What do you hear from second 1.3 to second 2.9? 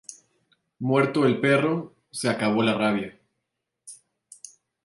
perro, se acabó la